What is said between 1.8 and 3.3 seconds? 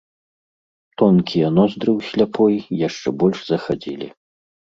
ў сляпой яшчэ